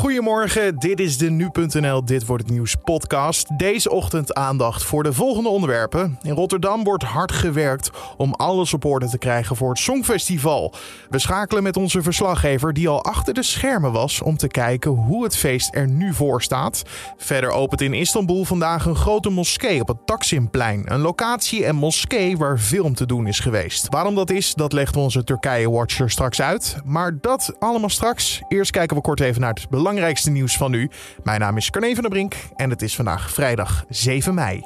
Goedemorgen, 0.00 0.78
dit 0.78 1.00
is 1.00 1.18
de 1.18 1.30
Nu.nl 1.30 2.04
Dit 2.04 2.26
Wordt 2.26 2.42
Het 2.42 2.52
Nieuws 2.52 2.76
podcast. 2.84 3.58
Deze 3.58 3.90
ochtend 3.90 4.34
aandacht 4.34 4.82
voor 4.82 5.02
de 5.02 5.12
volgende 5.12 5.48
onderwerpen. 5.48 6.18
In 6.22 6.32
Rotterdam 6.32 6.84
wordt 6.84 7.02
hard 7.02 7.32
gewerkt 7.32 7.90
om 8.16 8.34
alles 8.34 8.74
op 8.74 8.84
orde 8.84 9.08
te 9.08 9.18
krijgen 9.18 9.56
voor 9.56 9.68
het 9.68 9.78
Songfestival. 9.78 10.74
We 11.10 11.18
schakelen 11.18 11.62
met 11.62 11.76
onze 11.76 12.02
verslaggever 12.02 12.72
die 12.72 12.88
al 12.88 13.04
achter 13.04 13.34
de 13.34 13.42
schermen 13.42 13.92
was 13.92 14.22
om 14.22 14.36
te 14.36 14.48
kijken 14.48 14.90
hoe 14.90 15.24
het 15.24 15.36
feest 15.36 15.74
er 15.74 15.88
nu 15.88 16.14
voor 16.14 16.42
staat. 16.42 16.82
Verder 17.16 17.50
opent 17.50 17.80
in 17.80 17.94
Istanbul 17.94 18.44
vandaag 18.44 18.84
een 18.84 18.96
grote 18.96 19.30
moskee 19.30 19.80
op 19.80 19.88
het 19.88 20.06
Taksimplein. 20.06 20.82
Een 20.84 21.00
locatie 21.00 21.64
en 21.64 21.74
moskee 21.74 22.36
waar 22.36 22.58
film 22.58 22.94
te 22.94 23.06
doen 23.06 23.26
is 23.26 23.40
geweest. 23.40 23.88
Waarom 23.88 24.14
dat 24.14 24.30
is, 24.30 24.54
dat 24.54 24.72
legt 24.72 24.96
onze 24.96 25.24
Turkije-watcher 25.24 26.10
straks 26.10 26.40
uit. 26.40 26.76
Maar 26.84 27.18
dat 27.20 27.54
allemaal 27.58 27.88
straks. 27.88 28.42
Eerst 28.48 28.70
kijken 28.70 28.96
we 28.96 29.02
kort 29.02 29.20
even 29.20 29.40
naar 29.40 29.54
het 29.54 29.70
belangrijkste 29.90 30.30
nieuws 30.30 30.56
van 30.56 30.70
nu. 30.70 30.90
Mijn 31.22 31.40
naam 31.40 31.56
is 31.56 31.70
Carne 31.70 31.94
van 31.94 32.02
der 32.02 32.10
Brink 32.10 32.34
en 32.56 32.70
het 32.70 32.82
is 32.82 32.94
vandaag 32.94 33.30
vrijdag 33.30 33.84
7 33.88 34.34
mei. 34.34 34.62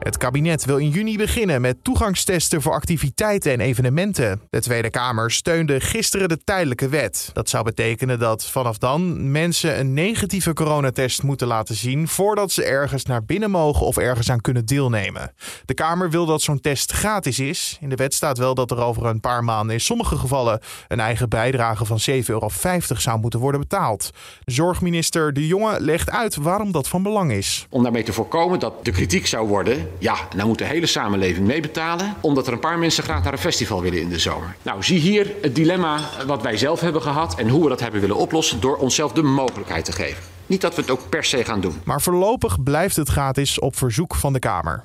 Het 0.00 0.16
kabinet 0.16 0.64
wil 0.64 0.76
in 0.76 0.88
juni 0.88 1.16
beginnen 1.16 1.60
met 1.60 1.84
toegangstesten 1.84 2.62
voor 2.62 2.72
activiteiten 2.72 3.52
en 3.52 3.60
evenementen. 3.60 4.40
De 4.50 4.60
Tweede 4.60 4.90
Kamer 4.90 5.30
steunde 5.30 5.80
gisteren 5.80 6.28
de 6.28 6.44
tijdelijke 6.44 6.88
wet. 6.88 7.30
Dat 7.32 7.48
zou 7.48 7.64
betekenen 7.64 8.18
dat 8.18 8.44
vanaf 8.44 8.78
dan 8.78 9.30
mensen 9.30 9.78
een 9.78 9.94
negatieve 9.94 10.52
coronatest 10.52 11.22
moeten 11.22 11.46
laten 11.46 11.74
zien 11.74 12.08
voordat 12.08 12.50
ze 12.50 12.64
ergens 12.64 13.04
naar 13.04 13.24
binnen 13.24 13.50
mogen 13.50 13.86
of 13.86 13.96
ergens 13.96 14.30
aan 14.30 14.40
kunnen 14.40 14.66
deelnemen. 14.66 15.32
De 15.64 15.74
Kamer 15.74 16.10
wil 16.10 16.26
dat 16.26 16.42
zo'n 16.42 16.60
test 16.60 16.92
gratis 16.92 17.38
is. 17.38 17.76
In 17.80 17.88
de 17.88 17.96
wet 17.96 18.14
staat 18.14 18.38
wel 18.38 18.54
dat 18.54 18.70
er 18.70 18.82
over 18.82 19.06
een 19.06 19.20
paar 19.20 19.44
maanden 19.44 19.74
in 19.74 19.80
sommige 19.80 20.16
gevallen 20.16 20.60
een 20.88 21.00
eigen 21.00 21.28
bijdrage 21.28 21.84
van 21.84 21.98
7,50 22.10 22.16
euro 22.26 22.48
zou 22.78 23.20
moeten 23.20 23.40
worden 23.40 23.60
betaald. 23.60 24.10
Zorgminister 24.44 25.32
De 25.32 25.46
Jonge 25.46 25.80
legt 25.80 26.10
uit 26.10 26.36
waarom 26.36 26.72
dat 26.72 26.88
van 26.88 27.02
belang 27.02 27.32
is. 27.32 27.66
Om 27.70 27.82
daarmee 27.82 28.02
te 28.02 28.12
voorkomen 28.12 28.58
dat 28.58 28.84
de 28.84 28.90
kritiek 28.90 29.26
zou 29.26 29.48
worden 29.48 29.89
ja, 29.98 30.14
dan 30.36 30.46
moet 30.46 30.58
de 30.58 30.64
hele 30.64 30.86
samenleving 30.86 31.46
meebetalen, 31.46 32.14
omdat 32.20 32.46
er 32.46 32.52
een 32.52 32.60
paar 32.60 32.78
mensen 32.78 33.02
graag 33.02 33.22
naar 33.22 33.32
een 33.32 33.38
festival 33.38 33.82
willen 33.82 34.00
in 34.00 34.08
de 34.08 34.18
zomer. 34.18 34.56
Nou, 34.62 34.82
zie 34.82 34.98
hier 34.98 35.32
het 35.42 35.54
dilemma 35.54 35.98
wat 36.26 36.42
wij 36.42 36.56
zelf 36.56 36.80
hebben 36.80 37.02
gehad 37.02 37.38
en 37.38 37.48
hoe 37.48 37.62
we 37.62 37.68
dat 37.68 37.80
hebben 37.80 38.00
willen 38.00 38.16
oplossen 38.16 38.60
door 38.60 38.76
onszelf 38.76 39.12
de 39.12 39.22
mogelijkheid 39.22 39.84
te 39.84 39.92
geven. 39.92 40.22
Niet 40.46 40.60
dat 40.60 40.74
we 40.74 40.80
het 40.80 40.90
ook 40.90 41.08
per 41.08 41.24
se 41.24 41.44
gaan 41.44 41.60
doen. 41.60 41.80
Maar 41.84 42.00
voorlopig 42.00 42.62
blijft 42.62 42.96
het 42.96 43.08
gratis 43.08 43.58
op 43.58 43.76
verzoek 43.76 44.14
van 44.14 44.32
de 44.32 44.38
Kamer. 44.38 44.82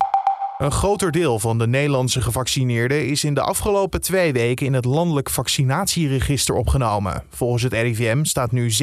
Een 0.58 0.72
groter 0.72 1.12
deel 1.12 1.40
van 1.40 1.58
de 1.58 1.68
Nederlandse 1.68 2.22
gevaccineerden 2.22 3.08
is 3.08 3.24
in 3.24 3.34
de 3.34 3.42
afgelopen 3.42 4.02
twee 4.02 4.34
weken 4.34 4.66
in 4.66 4.74
het 4.74 4.86
landelijk 4.86 5.30
vaccinatieregister 5.30 6.56
opgenomen. 6.56 7.24
Volgens 7.30 7.64
het 7.64 7.74
RIVM 7.74 8.24
staat 8.24 8.52
nu 8.52 8.72
77% 8.72 8.74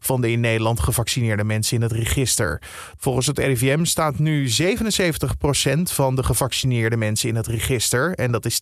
van 0.00 0.20
de 0.20 0.30
in 0.30 0.40
Nederland 0.40 0.80
gevaccineerde 0.80 1.44
mensen 1.44 1.76
in 1.76 1.82
het 1.82 1.92
register. 1.92 2.62
Volgens 2.98 3.26
het 3.26 3.38
RIVM 3.38 3.84
staat 3.84 4.18
nu 4.18 4.48
77% 4.48 4.52
van 5.82 6.16
de 6.16 6.22
gevaccineerde 6.22 6.96
mensen 6.96 7.28
in 7.28 7.36
het 7.36 7.46
register. 7.46 8.14
En 8.14 8.32
dat 8.32 8.44
is 8.44 8.60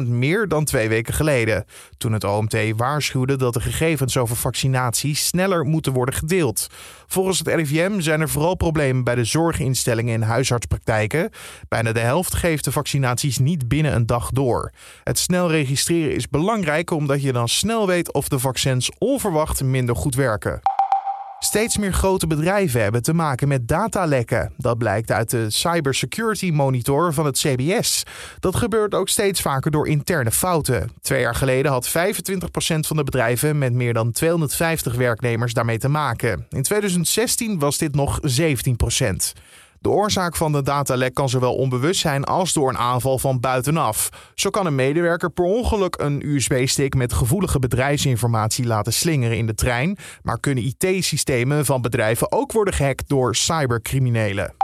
10% 0.00 0.02
meer 0.06 0.48
dan 0.48 0.64
twee 0.64 0.88
weken 0.88 1.14
geleden. 1.14 1.64
Toen 1.98 2.12
het 2.12 2.24
OMT 2.24 2.56
waarschuwde 2.76 3.36
dat 3.36 3.54
de 3.54 3.60
gegevens 3.60 4.16
over 4.16 4.36
vaccinatie 4.36 5.14
sneller 5.14 5.64
moeten 5.64 5.92
worden 5.92 6.14
gedeeld. 6.14 6.66
Volgens 7.14 7.38
het 7.38 7.48
RIVM 7.48 8.00
zijn 8.00 8.20
er 8.20 8.28
vooral 8.28 8.54
problemen 8.54 9.04
bij 9.04 9.14
de 9.14 9.24
zorginstellingen 9.24 10.14
en 10.14 10.22
huisartspraktijken 10.22 11.30
Bijna 11.68 11.92
de 11.92 12.00
helft 12.00 12.34
geeft 12.34 12.64
de 12.64 12.72
vaccinaties 12.72 13.38
niet 13.38 13.68
binnen 13.68 13.94
een 13.94 14.06
dag 14.06 14.30
door. 14.30 14.72
Het 15.04 15.18
snel 15.18 15.50
registreren 15.50 16.14
is 16.14 16.28
belangrijk 16.28 16.90
omdat 16.90 17.22
je 17.22 17.32
dan 17.32 17.48
snel 17.48 17.86
weet 17.86 18.12
of 18.12 18.28
de 18.28 18.38
vaccins 18.38 18.90
onverwacht 18.98 19.64
minder 19.64 19.96
goed 19.96 20.14
werken. 20.14 20.60
Steeds 21.44 21.78
meer 21.78 21.92
grote 21.92 22.26
bedrijven 22.26 22.82
hebben 22.82 23.02
te 23.02 23.14
maken 23.14 23.48
met 23.48 23.68
datalekken. 23.68 24.52
Dat 24.56 24.78
blijkt 24.78 25.10
uit 25.10 25.30
de 25.30 25.50
Cybersecurity 25.50 26.50
Monitor 26.50 27.14
van 27.14 27.26
het 27.26 27.38
CBS. 27.38 28.02
Dat 28.40 28.56
gebeurt 28.56 28.94
ook 28.94 29.08
steeds 29.08 29.40
vaker 29.40 29.70
door 29.70 29.88
interne 29.88 30.30
fouten. 30.30 30.90
Twee 31.00 31.20
jaar 31.20 31.34
geleden 31.34 31.70
had 31.72 31.88
25% 31.88 31.92
van 32.80 32.96
de 32.96 33.04
bedrijven 33.04 33.58
met 33.58 33.72
meer 33.72 33.92
dan 33.92 34.12
250 34.12 34.94
werknemers 34.94 35.52
daarmee 35.52 35.78
te 35.78 35.88
maken. 35.88 36.46
In 36.50 36.62
2016 36.62 37.58
was 37.58 37.78
dit 37.78 37.94
nog 37.94 38.20
17%. 38.20 39.32
De 39.84 39.90
oorzaak 39.90 40.36
van 40.36 40.52
de 40.52 40.62
datalek 40.62 41.14
kan 41.14 41.28
zowel 41.28 41.54
onbewust 41.54 42.00
zijn 42.00 42.24
als 42.24 42.52
door 42.52 42.68
een 42.68 42.78
aanval 42.78 43.18
van 43.18 43.40
buitenaf. 43.40 44.08
Zo 44.34 44.50
kan 44.50 44.66
een 44.66 44.74
medewerker 44.74 45.30
per 45.30 45.44
ongeluk 45.44 45.96
een 45.98 46.26
USB-stick 46.26 46.94
met 46.94 47.12
gevoelige 47.12 47.58
bedrijfsinformatie 47.58 48.66
laten 48.66 48.92
slingeren 48.92 49.36
in 49.36 49.46
de 49.46 49.54
trein, 49.54 49.96
maar 50.22 50.40
kunnen 50.40 50.64
IT-systemen 50.64 51.64
van 51.64 51.82
bedrijven 51.82 52.32
ook 52.32 52.52
worden 52.52 52.74
gehackt 52.74 53.08
door 53.08 53.36
cybercriminelen. 53.36 54.54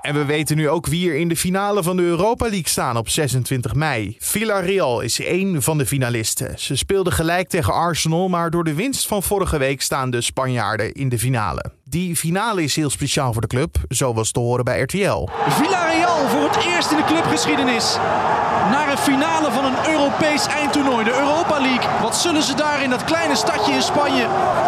En 0.00 0.14
we 0.14 0.24
weten 0.24 0.56
nu 0.56 0.68
ook 0.68 0.86
wie 0.86 1.10
er 1.10 1.16
in 1.16 1.28
de 1.28 1.36
finale 1.36 1.82
van 1.82 1.96
de 1.96 2.02
Europa 2.02 2.44
League 2.44 2.68
staan 2.68 2.96
op 2.96 3.08
26 3.08 3.74
mei. 3.74 4.16
Villarreal 4.18 5.00
is 5.00 5.20
één 5.20 5.62
van 5.62 5.78
de 5.78 5.86
finalisten. 5.86 6.58
Ze 6.58 6.76
speelden 6.76 7.12
gelijk 7.12 7.48
tegen 7.48 7.72
Arsenal, 7.72 8.28
maar 8.28 8.50
door 8.50 8.64
de 8.64 8.74
winst 8.74 9.06
van 9.06 9.22
vorige 9.22 9.58
week 9.58 9.82
staan 9.82 10.10
de 10.10 10.20
Spanjaarden 10.20 10.92
in 10.92 11.08
de 11.08 11.18
finale. 11.18 11.72
Die 11.94 12.16
finale 12.16 12.62
is 12.62 12.76
heel 12.76 12.90
speciaal 12.90 13.32
voor 13.32 13.40
de 13.40 13.46
club, 13.46 13.76
zo 13.88 14.14
was 14.14 14.30
te 14.30 14.40
horen 14.40 14.64
bij 14.64 14.80
RTL. 14.80 15.28
Villarreal 15.48 16.28
voor 16.28 16.42
het 16.42 16.64
eerst 16.64 16.90
in 16.90 16.96
de 16.96 17.04
clubgeschiedenis 17.04 17.96
naar 18.70 18.90
een 18.90 18.98
finale 18.98 19.50
van 19.50 19.64
een 19.64 19.88
Europees 19.88 20.46
eindtoernooi, 20.46 21.04
de 21.04 21.12
Europa 21.12 21.60
League. 21.60 22.00
Wat 22.02 22.16
zullen 22.16 22.42
ze 22.42 22.54
daar 22.54 22.82
in 22.82 22.90
dat 22.90 23.04
kleine 23.04 23.36
stadje 23.36 23.72
in 23.72 23.82
Spanje 23.82 24.26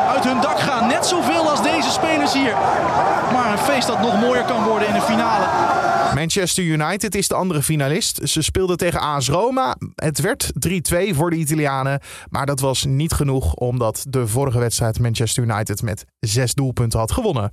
uit 0.08 0.24
hun 0.24 0.40
dak 0.40 0.60
gaan? 0.60 0.86
Net 0.86 1.06
zoveel 1.06 1.50
als 1.50 1.62
deze 1.62 1.90
spelers 1.90 2.32
hier. 2.32 2.54
Maar 3.32 3.52
een 3.52 3.58
feest 3.58 3.86
dat 3.86 4.00
nog 4.00 4.20
mooier 4.20 4.44
kan 4.44 4.64
worden 4.64 4.88
in 4.88 4.94
de 4.94 5.02
finale. 5.02 5.44
Manchester 6.14 6.64
United 6.64 7.14
is 7.14 7.28
de 7.28 7.34
andere 7.34 7.62
finalist. 7.62 8.20
Ze 8.28 8.42
speelden 8.42 8.76
tegen 8.76 9.00
AS 9.00 9.28
Roma. 9.28 9.76
Het 9.94 10.20
werd 10.20 10.52
3-2 10.68 10.70
voor 11.14 11.30
de 11.30 11.36
Italianen. 11.36 12.00
Maar 12.28 12.46
dat 12.46 12.60
was 12.60 12.84
niet 12.84 13.12
genoeg 13.12 13.54
omdat 13.54 14.06
de 14.08 14.26
vorige 14.26 14.58
wedstrijd 14.58 14.98
Manchester 14.98 15.42
United 15.42 15.82
met 15.82 16.04
zes 16.20 16.54
doelpunten 16.54 16.98
had 16.98 17.12
gewonnen. 17.12 17.52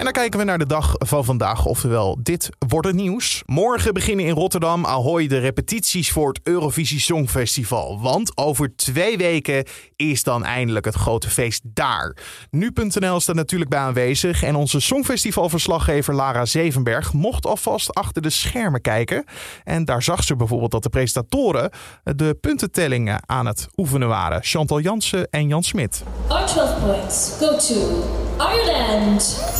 En 0.00 0.06
dan 0.06 0.14
kijken 0.14 0.38
we 0.38 0.44
naar 0.44 0.58
de 0.58 0.66
dag 0.66 0.94
van 0.98 1.24
vandaag, 1.24 1.66
oftewel 1.66 2.18
dit 2.22 2.48
wordt 2.68 2.86
het 2.86 2.96
nieuws. 2.96 3.42
Morgen 3.46 3.94
beginnen 3.94 4.26
in 4.26 4.34
Rotterdam 4.34 4.86
Ahoy 4.86 5.26
de 5.26 5.38
repetities 5.38 6.10
voor 6.10 6.28
het 6.28 6.40
Eurovisie 6.42 7.00
Songfestival. 7.00 8.00
Want 8.00 8.36
over 8.36 8.76
twee 8.76 9.16
weken 9.16 9.64
is 9.96 10.22
dan 10.22 10.44
eindelijk 10.44 10.84
het 10.84 10.94
grote 10.94 11.28
feest 11.30 11.60
daar. 11.64 12.16
Nu.nl 12.50 13.20
staat 13.20 13.34
natuurlijk 13.34 13.70
bij 13.70 13.78
aanwezig 13.78 14.42
en 14.42 14.54
onze 14.54 14.80
Songfestivalverslaggever 14.80 16.14
Lara 16.14 16.44
Zevenberg 16.44 17.12
mocht 17.12 17.46
alvast 17.46 17.94
achter 17.94 18.22
de 18.22 18.30
schermen 18.30 18.80
kijken. 18.80 19.24
En 19.64 19.84
daar 19.84 20.02
zag 20.02 20.24
ze 20.24 20.36
bijvoorbeeld 20.36 20.70
dat 20.70 20.82
de 20.82 20.88
presentatoren 20.88 21.70
de 22.02 22.36
puntentellingen 22.40 23.20
aan 23.26 23.46
het 23.46 23.66
oefenen 23.76 24.08
waren. 24.08 24.42
Chantal 24.42 24.80
Jansen 24.80 25.30
en 25.30 25.48
Jan 25.48 25.62
Smit. 25.62 26.02
Our 26.28 26.46
12 26.46 26.80
points 26.80 27.36
go 27.38 27.56
to 27.56 28.04
Ireland. 28.38 29.59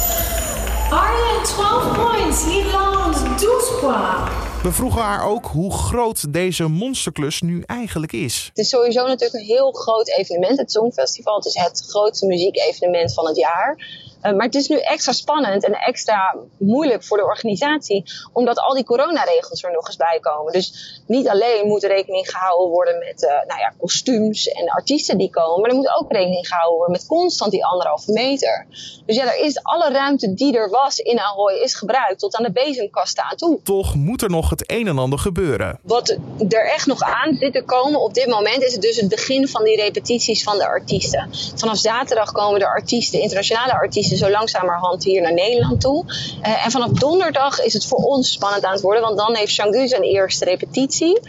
Ireland 0.91 1.45
12 1.45 1.97
points, 1.97 2.47
Nederland 2.47 3.15
12 3.39 3.81
points. 3.81 4.63
We 4.63 4.73
vroegen 4.73 5.01
haar 5.01 5.29
ook 5.29 5.47
hoe 5.47 5.73
groot 5.73 6.33
deze 6.33 6.69
monsterklus 6.69 7.41
nu 7.41 7.63
eigenlijk 7.67 8.13
is. 8.13 8.45
Het 8.49 8.59
is 8.59 8.69
sowieso 8.69 9.07
natuurlijk 9.07 9.41
een 9.41 9.49
heel 9.49 9.73
groot 9.73 10.09
evenement, 10.09 10.59
het 10.59 10.73
Songfestival. 10.73 11.37
Het 11.37 11.45
is 11.45 11.55
het 11.55 11.85
grootste 11.89 12.27
muziekevenement 12.27 13.15
van 13.15 13.27
het 13.27 13.37
jaar. 13.37 13.77
Uh, 14.23 14.33
maar 14.33 14.47
het 14.47 14.55
is 14.55 14.69
nu 14.69 14.79
extra 14.79 15.13
spannend 15.13 15.65
en 15.65 15.73
extra 15.73 16.37
moeilijk 16.59 17.05
voor 17.05 17.17
de 17.17 17.25
organisatie, 17.25 18.05
omdat 18.33 18.59
al 18.59 18.75
die 18.75 18.85
coronaregels 18.85 19.63
er 19.63 19.73
nog 19.73 19.87
eens 19.87 19.97
bij 19.97 20.19
komen. 20.21 20.53
Dus 20.53 21.01
niet 21.07 21.29
alleen 21.29 21.67
moet 21.67 21.83
er 21.83 21.89
rekening 21.89 22.31
gehouden 22.31 22.69
worden 22.69 22.99
met 22.99 23.23
uh, 23.23 23.31
nou 23.31 23.61
ja, 23.61 23.73
kostuums 23.79 24.49
en 24.49 24.69
artiesten 24.69 25.19
die 25.19 25.31
komen, 25.31 25.61
maar 25.61 25.71
er 25.71 25.77
moet 25.77 25.95
ook 25.99 26.13
rekening 26.13 26.49
gehouden 26.49 26.77
worden 26.77 26.93
met 26.93 27.07
constant 27.07 27.51
die 27.51 27.65
anderhalve 27.65 28.13
meter. 28.13 28.67
Dus 29.07 29.17
ja, 29.17 29.25
er 29.25 29.45
is 29.45 29.63
alle 29.63 29.91
ruimte 29.91 30.35
die 30.35 30.57
er 30.57 30.71
was 30.71 30.99
in 30.99 31.19
Ahoy 31.21 31.55
is 31.55 31.75
gebruikt 31.75 32.19
tot 32.19 32.37
aan 32.37 32.45
de 32.45 32.53
bezemkasten 32.53 33.25
aan 33.25 33.37
toe. 33.37 33.61
Toch 33.63 33.95
moet 33.95 34.23
er 34.23 34.31
nog 34.31 34.51
het 34.51 34.71
een 34.71 34.87
en 34.87 34.99
ander 34.99 35.19
gebeuren. 35.19 35.79
Wat 35.83 36.17
er 36.49 36.73
echt 36.73 36.87
nog 36.87 37.03
aan 37.03 37.37
zit 37.37 37.53
te 37.53 37.63
komen 37.63 38.01
op 38.01 38.15
dit 38.15 38.27
moment 38.27 38.63
is 38.63 38.73
het 38.73 38.83
dus 38.83 38.97
het 38.97 39.09
begin 39.09 39.49
van 39.49 39.65
die 39.65 39.77
repetities 39.77 40.43
van 40.43 40.59
de 40.59 40.67
artiesten. 40.67 41.29
Vanaf 41.55 41.79
zaterdag 41.79 42.33
komen 42.33 42.59
de 42.59 42.67
artiesten, 42.67 43.21
internationale 43.21 43.73
artiesten 43.73 44.10
zo 44.17 44.31
langzamerhand 44.31 45.05
hier 45.05 45.23
naar 45.23 45.35
Nederland 45.35 45.81
toe. 45.81 46.05
Uh, 46.07 46.65
en 46.65 46.71
vanaf 46.71 46.91
donderdag 46.91 47.61
is 47.61 47.73
het 47.73 47.87
voor 47.87 47.99
ons 47.99 48.33
spannend 48.33 48.65
aan 48.65 48.73
het 48.73 48.81
worden, 48.81 49.03
want 49.03 49.19
dan 49.19 49.37
heeft 49.37 49.55
Changu 49.55 49.89
zijn 49.89 50.03
eerste 50.03 50.45
repetitie. 50.45 51.21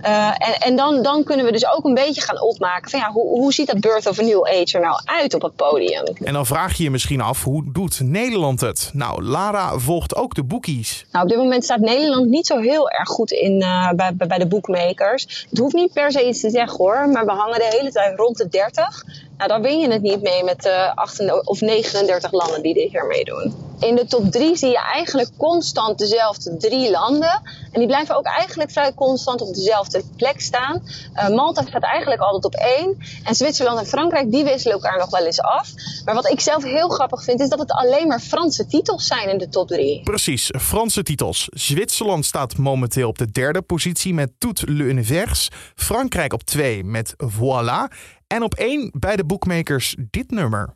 en 0.00 0.70
en 0.70 0.76
dan, 0.76 1.02
dan 1.02 1.24
kunnen 1.24 1.46
we 1.46 1.52
dus 1.52 1.66
ook 1.66 1.84
een 1.84 1.94
beetje 1.94 2.20
gaan 2.20 2.40
opmaken 2.40 2.90
van 2.90 3.00
ja, 3.00 3.10
hoe, 3.10 3.28
hoe 3.28 3.52
ziet 3.52 3.66
dat 3.66 3.80
Birth 3.80 4.06
of 4.06 4.18
a 4.18 4.22
New 4.22 4.46
Age 4.46 4.72
er 4.72 4.80
nou 4.80 5.00
uit 5.04 5.34
op 5.34 5.42
het 5.42 5.56
podium? 5.56 6.04
En 6.24 6.32
dan 6.32 6.46
vraag 6.46 6.76
je 6.76 6.82
je 6.82 6.90
misschien 6.90 7.20
af, 7.20 7.44
hoe 7.44 7.72
doet 7.72 8.00
Nederland 8.00 8.60
het? 8.60 8.90
Nou, 8.92 9.22
Lara 9.22 9.78
volgt 9.78 10.16
ook 10.16 10.34
de 10.34 10.42
boekies. 10.42 11.06
Nou, 11.12 11.24
op 11.24 11.30
dit 11.30 11.38
moment 11.38 11.64
staat 11.64 11.80
Nederland 11.80 12.26
niet 12.26 12.46
zo 12.46 12.58
heel 12.58 12.90
erg 12.90 13.08
goed 13.08 13.30
in 13.30 13.58
bij, 13.96 14.14
bij 14.16 14.38
de 14.38 14.46
boekmakers. 14.46 15.46
Het 15.50 15.58
hoeft 15.58 15.74
niet 15.74 15.92
per 15.92 16.12
se 16.12 16.28
iets 16.28 16.40
te 16.40 16.50
zeggen 16.50 16.76
hoor, 16.76 17.08
maar 17.08 17.24
we 17.24 17.32
hangen 17.32 17.58
de 17.58 17.76
hele 17.78 17.92
tijd 17.92 18.18
rond 18.18 18.36
de 18.36 18.48
30. 18.48 19.04
Nou, 19.40 19.52
dan 19.52 19.62
win 19.62 19.78
je 19.78 19.90
het 19.90 20.02
niet 20.02 20.22
mee 20.22 20.44
met 20.44 20.62
de 20.62 20.68
uh, 20.68 20.94
38 20.94 21.46
of 21.46 21.60
39 21.60 22.32
landen 22.32 22.62
die 22.62 22.74
dit 22.74 22.90
hier 22.90 23.06
meedoen. 23.06 23.54
In 23.78 23.96
de 23.96 24.06
top 24.06 24.30
3 24.30 24.56
zie 24.56 24.68
je 24.68 24.78
eigenlijk 24.78 25.30
constant 25.36 25.98
dezelfde 25.98 26.56
drie 26.56 26.90
landen. 26.90 27.42
En 27.72 27.78
die 27.78 27.86
blijven 27.86 28.16
ook 28.16 28.24
eigenlijk 28.24 28.70
vrij 28.70 28.94
constant 28.94 29.40
op 29.40 29.54
dezelfde 29.54 30.02
plek 30.16 30.40
staan. 30.40 30.82
Uh, 31.14 31.28
Malta 31.28 31.62
staat 31.62 31.82
eigenlijk 31.82 32.20
altijd 32.20 32.44
op 32.44 32.54
één. 32.54 32.98
En 33.24 33.34
Zwitserland 33.34 33.78
en 33.78 33.86
Frankrijk, 33.86 34.30
die 34.30 34.44
wisselen 34.44 34.74
elkaar 34.74 34.98
nog 34.98 35.10
wel 35.10 35.26
eens 35.26 35.40
af. 35.40 35.68
Maar 36.04 36.14
wat 36.14 36.30
ik 36.30 36.40
zelf 36.40 36.64
heel 36.64 36.88
grappig 36.88 37.24
vind, 37.24 37.40
is 37.40 37.48
dat 37.48 37.58
het 37.58 37.72
alleen 37.72 38.06
maar 38.06 38.20
Franse 38.20 38.66
titels 38.66 39.06
zijn 39.06 39.28
in 39.28 39.38
de 39.38 39.48
top 39.48 39.68
3. 39.68 40.02
Precies, 40.02 40.50
Franse 40.58 41.02
titels. 41.02 41.48
Zwitserland 41.50 42.24
staat 42.24 42.56
momenteel 42.56 43.08
op 43.08 43.18
de 43.18 43.30
derde 43.30 43.62
positie 43.62 44.14
met 44.14 44.30
Tout 44.38 44.62
l'Univers. 44.66 45.48
Frankrijk 45.74 46.32
op 46.32 46.42
twee 46.42 46.84
met 46.84 47.14
Voilà. 47.24 48.18
En 48.32 48.42
op 48.42 48.54
één 48.54 48.90
bij 48.98 49.16
de 49.16 49.24
bookmakers 49.24 49.96
dit 50.10 50.30
nummer. 50.30 50.72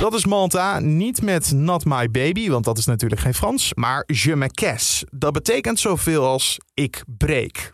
Dat 0.00 0.14
is 0.14 0.26
Malta, 0.26 0.80
niet 0.80 1.22
met 1.22 1.52
Not 1.52 1.84
My 1.84 2.10
Baby, 2.10 2.48
want 2.48 2.64
dat 2.64 2.78
is 2.78 2.86
natuurlijk 2.86 3.20
geen 3.20 3.34
Frans, 3.34 3.74
maar 3.74 4.04
Je 4.06 4.36
me 4.36 4.50
casse. 4.50 5.06
Dat 5.10 5.32
betekent 5.32 5.80
zoveel 5.80 6.26
als 6.26 6.58
ik 6.74 7.02
breek. 7.06 7.72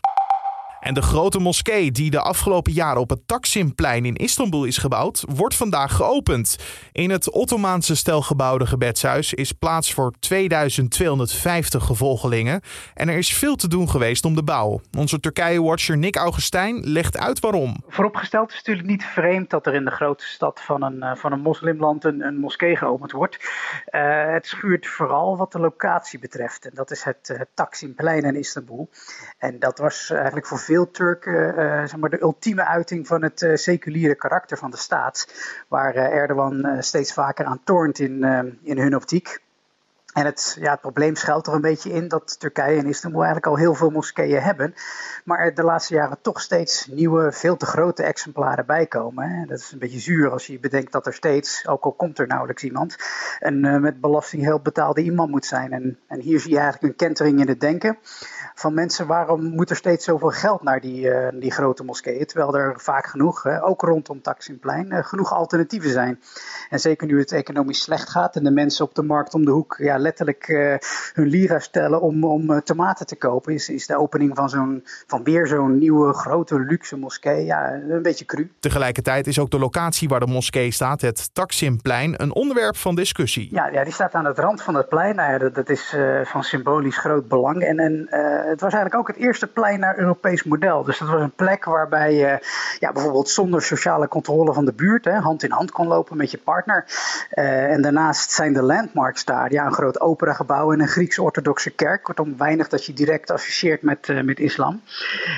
En 0.79 0.93
de 0.93 1.01
grote 1.01 1.39
moskee 1.39 1.91
die 1.91 2.11
de 2.11 2.21
afgelopen 2.21 2.71
jaren 2.71 3.01
op 3.01 3.09
het 3.09 3.27
Taksimplein 3.27 4.05
in 4.05 4.15
Istanbul 4.15 4.63
is 4.65 4.77
gebouwd, 4.77 5.23
wordt 5.35 5.55
vandaag 5.55 5.95
geopend. 5.95 6.57
In 6.91 7.09
het 7.09 7.31
Ottomaanse 7.31 7.95
stijl 7.95 8.21
gebouwde 8.21 8.65
gebedshuis 8.65 9.33
is 9.33 9.51
plaats 9.51 9.93
voor 9.93 10.13
2250 10.19 11.85
gevolgelingen. 11.85 12.61
En 12.93 13.09
er 13.09 13.17
is 13.17 13.33
veel 13.33 13.55
te 13.55 13.67
doen 13.67 13.89
geweest 13.89 14.25
om 14.25 14.35
de 14.35 14.43
bouw. 14.43 14.81
Onze 14.97 15.19
Turkije-watcher 15.19 15.97
Nick 15.97 16.15
Augustijn 16.15 16.79
legt 16.83 17.17
uit 17.17 17.39
waarom. 17.39 17.75
Vooropgesteld 17.87 18.49
is 18.49 18.57
het 18.57 18.67
natuurlijk 18.67 18.97
niet 18.97 19.05
vreemd 19.05 19.49
dat 19.49 19.65
er 19.65 19.73
in 19.73 19.85
de 19.85 19.91
grote 19.91 20.25
stad 20.25 20.61
van 20.61 20.83
een, 20.83 21.03
eh, 21.03 21.15
van 21.15 21.31
een 21.31 21.41
moslimland 21.41 22.03
een, 22.03 22.37
moskee 22.39 22.75
geopend 22.75 23.11
wordt. 23.11 23.37
Uh, 23.91 24.31
het 24.33 24.47
schuurt 24.47 24.87
vooral 24.87 25.37
wat 25.37 25.51
de 25.51 25.59
locatie 25.59 26.19
betreft. 26.19 26.65
En 26.65 26.71
dat 26.73 26.91
is 26.91 27.03
het, 27.03 27.29
uh, 27.31 27.41
Taksimplein 27.53 28.23
in 28.23 28.35
Istanbul. 28.35 28.89
En 29.37 29.59
dat 29.59 29.77
was 29.77 30.09
eigenlijk 30.09 30.47
voor 30.47 30.59
veel 30.69 30.91
Turken 30.91 31.59
uh, 31.59 31.79
zeg 31.79 31.97
maar 31.97 32.09
de 32.09 32.21
ultieme 32.21 32.65
uiting 32.65 33.07
van 33.07 33.23
het 33.23 33.41
uh, 33.41 33.55
seculiere 33.55 34.15
karakter 34.15 34.57
van 34.57 34.71
de 34.71 34.77
staat. 34.77 35.27
Waar 35.67 35.95
Erdogan 35.95 36.83
steeds 36.83 37.13
vaker 37.13 37.45
aan 37.45 37.63
toont 37.63 37.99
in, 37.99 38.23
in 38.63 38.77
hun 38.77 38.95
optiek. 38.95 39.39
En 40.13 40.25
het, 40.25 40.57
ja, 40.59 40.71
het 40.71 40.81
probleem 40.81 41.15
schuilt 41.15 41.47
er 41.47 41.53
een 41.53 41.61
beetje 41.61 41.91
in 41.91 42.07
dat 42.07 42.39
Turkije 42.39 42.79
en 42.79 42.85
Istanbul 42.85 43.23
eigenlijk 43.23 43.51
al 43.51 43.57
heel 43.57 43.75
veel 43.75 43.89
moskeeën 43.89 44.41
hebben. 44.41 44.73
Maar 45.23 45.39
er 45.39 45.55
de 45.55 45.63
laatste 45.63 45.93
jaren 45.93 46.17
toch 46.21 46.41
steeds 46.41 46.87
nieuwe, 46.87 47.31
veel 47.31 47.57
te 47.57 47.65
grote 47.65 48.03
exemplaren 48.03 48.65
bijkomen. 48.65 49.29
Hè. 49.29 49.45
Dat 49.45 49.59
is 49.59 49.71
een 49.71 49.79
beetje 49.79 49.99
zuur 49.99 50.31
als 50.31 50.47
je 50.47 50.59
bedenkt 50.59 50.91
dat 50.91 51.05
er 51.05 51.13
steeds, 51.13 51.67
ook 51.67 51.83
al 51.83 51.91
komt 51.91 52.19
er 52.19 52.27
nauwelijks 52.27 52.63
iemand, 52.63 52.95
een 53.39 53.65
uh, 53.65 53.77
met 53.77 53.95
heel 54.29 54.59
betaalde 54.59 55.01
iemand 55.01 55.29
moet 55.29 55.45
zijn. 55.45 55.71
En, 55.71 55.97
en 56.07 56.19
hier 56.19 56.39
zie 56.39 56.51
je 56.51 56.59
eigenlijk 56.59 56.91
een 56.91 57.07
kentering 57.07 57.39
in 57.39 57.47
het 57.47 57.59
denken 57.59 57.97
van 58.55 58.73
mensen. 58.73 59.07
Waarom 59.07 59.43
moet 59.43 59.69
er 59.69 59.75
steeds 59.75 60.05
zoveel 60.05 60.29
geld 60.29 60.63
naar 60.63 60.81
die, 60.81 61.05
uh, 61.05 61.27
die 61.33 61.51
grote 61.51 61.83
moskeeën? 61.83 62.25
Terwijl 62.25 62.57
er 62.57 62.79
vaak 62.79 63.05
genoeg, 63.05 63.61
ook 63.61 63.81
rondom 63.81 64.21
Taksimplein, 64.21 64.93
uh, 64.93 65.03
genoeg 65.03 65.33
alternatieven 65.33 65.89
zijn. 65.89 66.19
En 66.69 66.79
zeker 66.79 67.07
nu 67.07 67.19
het 67.19 67.31
economisch 67.31 67.81
slecht 67.81 68.09
gaat 68.09 68.35
en 68.35 68.43
de 68.43 68.51
mensen 68.51 68.85
op 68.85 68.95
de 68.95 69.03
markt 69.03 69.33
om 69.33 69.45
de 69.45 69.51
hoek 69.51 69.75
ja, 69.77 69.98
letterlijk 69.99 70.47
uh, 70.47 70.75
hun 71.13 71.27
lira 71.27 71.59
stellen 71.59 72.01
om, 72.01 72.23
om 72.23 72.61
tomaten 72.63 73.05
te 73.05 73.15
kopen, 73.15 73.53
is, 73.53 73.69
is 73.69 73.87
de 73.87 73.97
opening 73.97 74.35
van, 74.35 74.49
zo'n, 74.49 74.83
van 75.07 75.23
weer 75.23 75.47
zo'n 75.47 75.77
nieuwe 75.77 76.13
grote 76.13 76.59
luxe 76.59 76.97
moskee 76.97 77.45
ja, 77.45 77.73
een 77.73 78.01
beetje 78.01 78.25
cru. 78.25 78.51
Tegelijkertijd 78.59 79.27
is 79.27 79.39
ook 79.39 79.51
de 79.51 79.59
locatie 79.59 80.07
waar 80.07 80.19
de 80.19 80.27
moskee 80.27 80.71
staat, 80.71 81.01
het 81.01 81.29
Taksimplein, 81.33 82.21
een 82.21 82.33
onderwerp 82.33 82.75
van 82.75 82.95
discussie. 82.95 83.47
Ja, 83.51 83.67
ja 83.67 83.83
die 83.83 83.93
staat 83.93 84.13
aan 84.13 84.25
het 84.25 84.39
rand 84.39 84.61
van 84.61 84.75
het 84.75 84.89
plein. 84.89 85.15
Nou 85.15 85.31
ja, 85.31 85.37
dat, 85.37 85.55
dat 85.55 85.69
is 85.69 85.95
van 86.23 86.43
symbolisch 86.43 86.97
groot 86.97 87.27
belang. 87.27 87.61
En, 87.61 87.79
en 87.79 88.07
het 88.49 88.61
was 88.61 88.73
eigenlijk 88.73 88.95
ook 88.95 89.07
het 89.07 89.17
eerste 89.25 89.47
plein 89.47 89.79
naar 89.79 89.97
Europees 89.97 90.43
model. 90.43 90.83
Dus 90.83 90.97
dat 90.99 91.07
was 91.07 91.21
een 91.21 91.31
plek 91.35 91.65
waarbij 91.65 92.13
je 92.13 92.47
ja, 92.79 92.91
bijvoorbeeld 92.91 93.29
zonder 93.29 93.61
sociale 93.61 94.07
controle 94.07 94.53
van 94.53 94.65
de 94.65 94.73
buurt 94.73 95.05
hè, 95.05 95.19
hand 95.19 95.43
in 95.43 95.51
hand 95.51 95.71
kon 95.71 95.87
lopen 95.87 96.17
met 96.17 96.31
je 96.31 96.37
partner. 96.37 96.85
Uh, 97.33 97.71
en 97.71 97.81
daarnaast 97.81 98.31
zijn 98.31 98.53
de 98.53 98.61
landmarks 98.61 99.25
daar. 99.25 99.51
Ja, 99.51 99.65
een 99.65 99.73
groot 99.73 99.88
operagebouw 99.97 100.71
en 100.71 100.79
een 100.79 100.87
Grieks-orthodoxe 100.87 101.69
kerk. 101.69 102.03
Kortom, 102.03 102.37
weinig 102.37 102.67
dat 102.67 102.85
je 102.85 102.93
direct 102.93 103.31
associeert 103.31 103.81
met, 103.81 104.07
uh, 104.07 104.21
met 104.21 104.39
islam. 104.39 104.81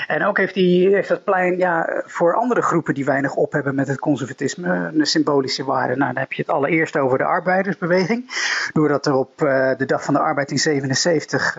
En 0.08 0.26
ook 0.26 0.38
heeft, 0.38 0.54
die, 0.54 0.94
heeft 0.94 1.08
dat 1.08 1.24
plein 1.24 1.58
ja, 1.58 2.04
voor 2.06 2.36
andere 2.36 2.62
groepen 2.62 2.94
die 2.94 3.06
weinig 3.06 3.36
op 3.36 3.52
hebben 3.52 3.76
met 3.76 3.88
het 3.88 4.00
conservatisme 4.00 4.92
een 4.94 5.06
symbolische 5.06 5.64
waarde. 5.64 5.96
Nou, 5.96 6.14
dan 6.14 6.22
heb 6.22 6.34
je 6.34 6.42
het 6.42 6.52
allereerst 6.52 6.98
over 6.98 7.18
de 7.18 7.24
arbeidersbeweging. 7.24 8.30
Doordat 8.74 9.06
er 9.06 9.14
op 9.14 9.42
uh, 9.42 9.72
de 9.78 9.86
dag 9.86 10.04
van 10.04 10.14
de 10.14 10.20
arbeid 10.20 10.52
in 10.52 10.60
77 10.60 11.58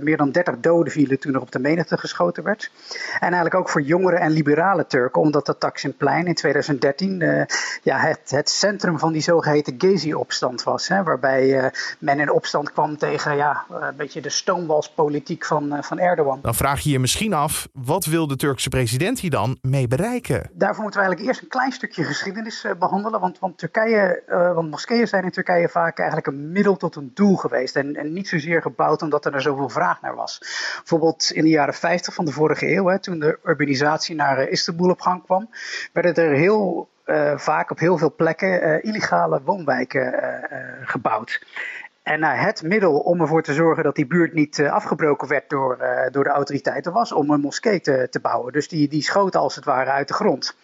meer 0.00 0.16
dan 0.16 0.30
30 0.30 0.60
doden 0.60 0.92
vielen 0.92 1.20
toen 1.20 1.34
er 1.34 1.40
op 1.40 1.52
de 1.52 1.58
menigte 1.58 1.98
geschoten 1.98 2.42
werd. 2.42 2.70
En 3.14 3.20
eigenlijk 3.20 3.54
ook 3.54 3.68
voor 3.68 3.82
jongere 3.82 4.16
en 4.16 4.30
liberale 4.30 4.86
Turken, 4.86 5.22
omdat 5.22 5.46
dat 5.46 5.60
Taksimplein 5.60 6.26
in 6.26 6.34
2013 6.34 7.20
uh, 7.20 7.42
ja, 7.82 7.98
het, 7.98 8.30
het 8.30 8.50
centrum 8.50 8.98
van 8.98 9.12
die 9.12 9.22
zogeheten 9.22 9.74
Gezi-opstand 9.78 10.62
was. 10.62 10.88
Hè, 10.88 11.02
waarbij 11.02 11.72
men 11.98 12.20
in 12.20 12.31
opstand 12.32 12.72
kwam 12.72 12.96
tegen 12.96 13.36
ja, 13.36 13.64
een 13.70 13.96
beetje 13.96 14.20
de 14.20 14.28
stoomwalspolitiek 14.28 15.44
van, 15.44 15.74
uh, 15.74 15.82
van 15.82 15.98
Erdogan. 15.98 16.38
Dan 16.42 16.54
vraag 16.54 16.80
je 16.80 16.90
je 16.90 16.98
misschien 16.98 17.32
af, 17.32 17.68
wat 17.72 18.04
wil 18.04 18.26
de 18.26 18.36
Turkse 18.36 18.68
president 18.68 19.20
hier 19.20 19.30
dan 19.30 19.58
mee 19.60 19.88
bereiken? 19.88 20.50
Daarvoor 20.52 20.82
moeten 20.82 21.00
we 21.00 21.06
eigenlijk 21.06 21.20
eerst 21.20 21.42
een 21.42 21.58
klein 21.58 21.72
stukje 21.72 22.04
geschiedenis 22.04 22.66
behandelen. 22.78 23.20
Want, 23.20 23.38
want, 23.38 23.58
Turkije, 23.58 24.22
want 24.54 24.70
moskeeën 24.70 25.08
zijn 25.08 25.24
in 25.24 25.30
Turkije 25.30 25.68
vaak 25.68 25.98
eigenlijk 25.98 26.26
een 26.26 26.52
middel 26.52 26.76
tot 26.76 26.96
een 26.96 27.10
doel 27.14 27.36
geweest. 27.36 27.76
En, 27.76 27.96
en 27.96 28.12
niet 28.12 28.28
zozeer 28.28 28.62
gebouwd 28.62 29.02
omdat 29.02 29.24
er, 29.24 29.34
er 29.34 29.42
zoveel 29.42 29.68
vraag 29.68 30.00
naar 30.00 30.14
was. 30.14 30.38
Bijvoorbeeld 30.76 31.30
in 31.30 31.44
de 31.44 31.50
jaren 31.50 31.74
50 31.74 32.14
van 32.14 32.24
de 32.24 32.32
vorige 32.32 32.74
eeuw, 32.74 32.86
hè, 32.86 32.98
toen 32.98 33.18
de 33.18 33.38
urbanisatie 33.44 34.14
naar 34.14 34.48
Istanbul 34.48 34.90
op 34.90 35.00
gang 35.00 35.24
kwam, 35.24 35.50
werden 35.92 36.14
er 36.14 36.32
heel 36.32 36.88
uh, 37.06 37.38
vaak 37.38 37.70
op 37.70 37.78
heel 37.78 37.98
veel 37.98 38.14
plekken 38.14 38.68
uh, 38.68 38.84
illegale 38.84 39.42
woonwijken 39.44 40.14
gebouwd. 40.82 41.40
En 42.02 42.20
nou, 42.20 42.36
het 42.36 42.62
middel 42.62 42.98
om 42.98 43.20
ervoor 43.20 43.42
te 43.42 43.54
zorgen 43.54 43.84
dat 43.84 43.94
die 43.94 44.06
buurt 44.06 44.32
niet 44.32 44.58
uh, 44.58 44.72
afgebroken 44.72 45.28
werd 45.28 45.50
door, 45.50 45.78
uh, 45.80 46.10
door 46.10 46.24
de 46.24 46.30
autoriteiten 46.30 46.92
was 46.92 47.12
om 47.12 47.30
een 47.30 47.40
moskee 47.40 47.80
te, 47.80 48.06
te 48.10 48.20
bouwen. 48.20 48.52
Dus 48.52 48.68
die, 48.68 48.88
die 48.88 49.02
schoten 49.02 49.40
als 49.40 49.54
het 49.54 49.64
ware 49.64 49.90
uit 49.90 50.08
de 50.08 50.14
grond. 50.14 50.56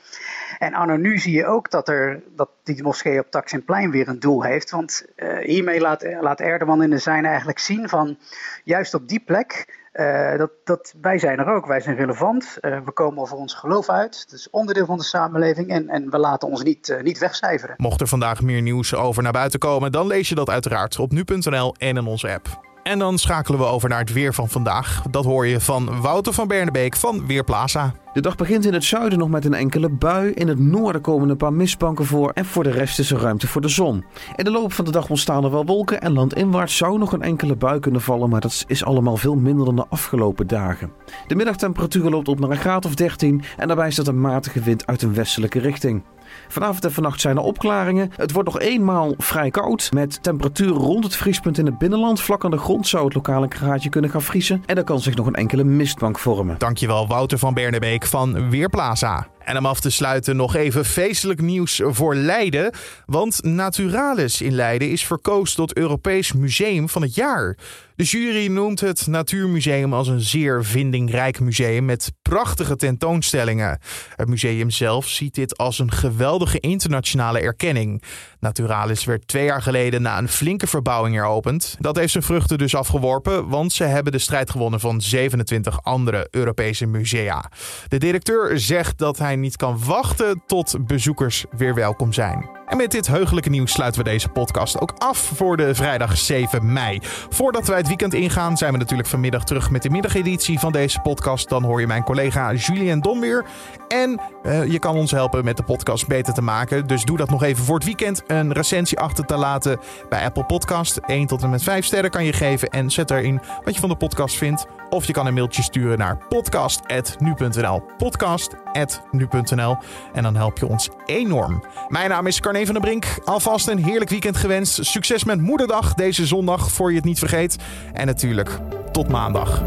En 0.59 0.75
anno 0.75 0.97
nu 0.97 1.19
zie 1.19 1.37
je 1.37 1.47
ook 1.47 1.71
dat, 1.71 1.89
er, 1.89 2.23
dat 2.37 2.51
die 2.63 2.83
moskee 2.83 3.21
op 3.21 3.31
Taksimplein 3.31 3.91
weer 3.91 4.09
een 4.09 4.21
doel 4.21 4.43
heeft. 4.43 4.71
Want 4.71 5.07
hiermee 5.41 5.81
laat, 5.81 6.07
laat 6.21 6.41
Erdogan 6.41 6.83
in 6.83 6.91
de 6.91 6.99
zijn 6.99 7.25
eigenlijk 7.25 7.59
zien 7.59 7.89
van 7.89 8.19
juist 8.65 8.95
op 8.95 9.09
die 9.09 9.21
plek 9.21 9.77
uh, 9.99 10.39
dat, 10.39 10.51
dat, 10.65 10.95
wij 11.01 11.19
zijn 11.19 11.39
er 11.39 11.55
ook, 11.55 11.67
wij 11.67 11.81
zijn 11.81 11.97
relevant. 11.97 12.59
Uh, 12.61 12.79
we 12.85 12.93
komen 12.93 13.27
voor 13.27 13.39
ons 13.39 13.55
geloof 13.55 13.89
uit. 13.89 14.21
Het 14.21 14.33
is 14.33 14.51
onderdeel 14.51 14.87
van 14.87 14.99
de 14.99 15.05
samenleving 15.05 15.69
en, 15.69 15.89
en 15.89 16.11
we 16.11 16.19
laten 16.19 16.49
ons 16.49 16.63
niet, 16.63 16.89
uh, 16.89 17.03
niet 17.03 17.19
wegcijferen. 17.19 17.75
Mocht 17.77 18.01
er 18.01 18.07
vandaag 18.07 18.43
meer 18.43 18.63
nieuws 18.63 18.95
over 18.95 19.23
naar 19.23 19.33
buiten 19.33 19.59
komen, 19.59 19.93
dan 19.93 20.07
lees 20.07 20.29
je 20.29 20.35
dat 20.35 20.51
uiteraard 20.51 20.99
op 20.99 21.13
nu.nl 21.13 21.75
en 21.79 21.97
in 21.97 22.07
onze 22.07 22.33
app. 22.33 22.67
En 22.83 22.99
dan 22.99 23.19
schakelen 23.19 23.61
we 23.61 23.67
over 23.67 23.89
naar 23.89 23.99
het 23.99 24.13
weer 24.13 24.35
van 24.35 24.49
vandaag. 24.49 25.03
Dat 25.11 25.25
hoor 25.25 25.47
je 25.47 25.61
van 25.61 26.01
Wouter 26.01 26.33
van 26.33 26.49
Bernebeek 26.49 26.97
van 26.97 27.27
Weerplaza. 27.27 27.93
De 28.19 28.25
dag 28.25 28.37
begint 28.37 28.65
in 28.65 28.73
het 28.73 28.85
zuiden 28.85 29.19
nog 29.19 29.29
met 29.29 29.45
een 29.45 29.55
enkele 29.55 29.89
bui. 29.89 30.31
In 30.31 30.49
het 30.49 30.59
noorden 30.59 31.01
komen 31.01 31.29
een 31.29 31.37
paar 31.37 31.53
mistbanken 31.53 32.05
voor. 32.05 32.31
En 32.31 32.45
voor 32.45 32.63
de 32.63 32.71
rest 32.71 32.99
is 32.99 33.11
er 33.11 33.21
ruimte 33.21 33.47
voor 33.47 33.61
de 33.61 33.69
zon. 33.69 34.05
In 34.37 34.45
de 34.45 34.51
loop 34.51 34.73
van 34.73 34.85
de 34.85 34.91
dag 34.91 35.11
ontstaan 35.11 35.45
er 35.45 35.51
wel 35.51 35.65
wolken. 35.65 36.01
En 36.01 36.13
landinwaarts 36.13 36.77
zou 36.77 36.99
nog 36.99 37.13
een 37.13 37.23
enkele 37.23 37.57
bui 37.57 37.81
kunnen 37.81 38.01
vallen. 38.01 38.29
Maar 38.29 38.41
dat 38.41 38.65
is 38.67 38.85
allemaal 38.85 39.17
veel 39.17 39.35
minder 39.35 39.65
dan 39.65 39.77
de 39.77 39.87
afgelopen 39.89 40.47
dagen. 40.47 40.93
De 41.27 41.35
middagtemperatuur 41.35 42.11
loopt 42.11 42.29
op 42.29 42.41
naar 42.41 42.51
een 42.51 42.57
graad 42.57 42.85
of 42.85 42.95
13. 42.95 43.43
En 43.57 43.67
daarbij 43.67 43.91
staat 43.91 44.09
een 44.09 44.21
matige 44.21 44.61
wind 44.61 44.87
uit 44.87 45.03
een 45.03 45.15
westelijke 45.15 45.59
richting. 45.59 46.03
Vanavond 46.49 46.85
en 46.85 46.93
vannacht 46.93 47.21
zijn 47.21 47.37
er 47.37 47.43
opklaringen. 47.43 48.11
Het 48.17 48.33
wordt 48.33 48.53
nog 48.53 48.61
eenmaal 48.61 49.15
vrij 49.19 49.51
koud. 49.51 49.93
Met 49.93 50.23
temperaturen 50.23 50.77
rond 50.77 51.05
het 51.05 51.17
vriespunt 51.17 51.59
in 51.59 51.67
het 51.67 51.79
binnenland. 51.79 52.21
Vlak 52.21 52.45
aan 52.45 52.51
de 52.51 52.59
grond 52.59 52.87
zou 52.89 53.05
het 53.05 53.15
lokale 53.15 53.45
een 53.45 53.55
graadje 53.55 53.89
kunnen 53.89 54.11
gaan 54.11 54.23
vriezen. 54.23 54.63
En 54.67 54.77
er 54.77 54.85
kan 54.85 55.01
zich 55.01 55.15
nog 55.15 55.27
een 55.27 55.35
enkele 55.35 55.65
mistbank 55.65 56.19
vormen. 56.19 56.59
Dankjewel 56.59 57.07
Wouter 57.07 57.39
van 57.39 57.55
Bernebeek 57.55 58.07
van 58.07 58.51
Weerplaza. 58.51 59.27
En 59.49 59.57
om 59.57 59.67
af 59.67 59.81
te 59.81 59.91
sluiten 59.91 60.37
nog 60.37 60.55
even 60.55 60.85
feestelijk 60.85 61.41
nieuws 61.41 61.81
voor 61.85 62.15
Leiden. 62.15 62.73
Want 63.07 63.43
Naturalis 63.43 64.43
in 64.43 64.53
Leiden 64.53 64.91
is 64.91 65.05
verkozen 65.05 65.57
tot 65.57 65.77
Europees 65.77 66.33
Museum 66.33 66.89
van 66.89 67.03
het 67.03 67.15
Jaar. 67.15 67.57
De 67.97 68.05
jury 68.05 68.47
noemt 68.47 68.81
het 68.81 69.07
Natuurmuseum 69.07 69.93
als 69.93 70.09
een 70.09 70.21
zeer 70.21 70.65
vindingrijk 70.65 71.41
museum 71.41 71.85
met 71.85 72.13
prachtige 72.23 72.77
tentoonstellingen. 72.77 73.81
Het 74.17 74.29
museum 74.29 74.71
zelf 74.71 75.09
ziet 75.09 75.35
dit 75.35 75.57
als 75.57 75.79
een 75.79 75.93
geweldige 75.93 76.61
internationale 76.61 77.41
erkenning. 77.41 78.03
Naturalis 78.41 79.05
werd 79.05 79.29
twee 79.29 79.45
jaar 79.45 79.63
geleden 79.63 80.03
na 80.03 80.19
een 80.19 80.29
flinke 80.29 80.67
verbouwing 80.67 81.15
heropend. 81.15 81.77
Dat 81.81 81.97
heeft 81.97 82.13
zijn 82.13 82.25
vruchten 82.25 82.59
dus 82.59 82.75
afgeworpen, 82.75 83.49
want 83.49 83.73
ze 83.73 83.85
hebben 83.85 84.13
de 84.13 84.19
strijd 84.19 84.51
gewonnen 84.51 84.81
van 84.81 85.01
27 85.01 85.83
andere 85.83 86.29
Europese 86.31 86.87
musea. 86.87 87.51
De 87.89 87.99
directeur 87.99 88.59
zegt 88.59 88.99
dat 88.99 89.19
hij 89.19 89.37
niet 89.37 89.57
kan 89.57 89.85
wachten 89.85 90.43
tot 90.47 90.87
bezoekers 90.87 91.45
weer 91.51 91.75
welkom 91.75 92.13
zijn. 92.13 92.58
En 92.69 92.77
met 92.77 92.91
dit 92.91 93.07
heugelijke 93.07 93.51
nieuws 93.51 93.73
sluiten 93.73 94.05
we 94.05 94.11
deze 94.11 94.29
podcast 94.29 94.81
ook 94.81 94.93
af 94.99 95.19
voor 95.19 95.57
de 95.57 95.75
vrijdag 95.75 96.17
7 96.17 96.73
mei. 96.73 96.99
Voordat 97.29 97.67
wij 97.67 97.77
het 97.77 97.87
weekend 97.87 98.15
ingaan, 98.15 98.57
zijn 98.57 98.73
we 98.73 98.79
natuurlijk 98.79 99.09
vanmiddag 99.09 99.45
terug 99.45 99.71
met 99.71 99.83
de 99.83 99.91
middageditie 99.91 100.59
van 100.59 100.73
deze 100.73 101.01
podcast. 101.01 101.49
Dan 101.49 101.65
hoor 101.65 101.81
je 101.81 101.87
mijn 101.87 102.03
collega 102.03 102.53
Julien 102.53 103.01
Don 103.01 103.21
weer. 103.21 103.45
En 103.89 104.21
uh, 104.43 104.67
je 104.67 104.79
kan 104.79 104.97
ons 104.97 105.11
helpen 105.11 105.45
met 105.45 105.57
de 105.57 105.63
podcast 105.63 106.07
beter 106.07 106.35
te 106.35 106.43
maken. 106.43 106.87
Dus 106.87 107.05
doe 107.05 107.17
dat 107.17 107.31
nog 107.31 107.43
even 107.43 107.65
voor 107.65 107.75
het 107.75 107.85
weekend. 107.85 108.23
Een 108.27 108.53
recensie 108.53 108.99
achter 108.99 109.25
te 109.25 109.37
laten 109.37 109.79
bij 110.09 110.25
Apple 110.25 110.45
Podcast. 110.45 110.99
1 111.07 111.27
tot 111.27 111.43
en 111.43 111.51
met 111.51 111.63
5 111.63 111.85
sterren 111.85 112.11
kan 112.11 112.25
je 112.25 112.33
geven. 112.33 112.69
En 112.69 112.91
zet 112.91 113.11
erin 113.11 113.41
wat 113.65 113.75
je 113.75 113.81
van 113.81 113.89
de 113.89 113.97
podcast 113.97 114.37
vindt. 114.37 114.67
Of 114.91 115.07
je 115.07 115.13
kan 115.13 115.27
een 115.27 115.35
mailtje 115.35 115.63
sturen 115.63 115.99
naar 115.99 116.19
podcast.nu.nl. 116.29 117.83
Podcast.nu.nl. 117.97 119.77
En 120.13 120.23
dan 120.23 120.37
help 120.37 120.59
je 120.59 120.67
ons 120.67 120.89
enorm. 121.07 121.65
Mijn 121.89 122.09
naam 122.09 122.27
is 122.27 122.41
Carne 122.41 122.65
van 122.65 122.75
der 122.75 122.83
Brink. 122.83 123.07
Alvast 123.25 123.69
een 123.69 123.85
heerlijk 123.85 124.11
weekend 124.11 124.37
gewenst. 124.37 124.85
Succes 124.85 125.25
met 125.25 125.41
Moederdag 125.41 125.95
deze 125.95 126.27
zondag, 126.27 126.71
voor 126.71 126.91
je 126.91 126.97
het 126.97 127.05
niet 127.05 127.19
vergeet. 127.19 127.57
En 127.93 128.07
natuurlijk, 128.07 128.59
tot 128.93 129.09
maandag. 129.09 129.63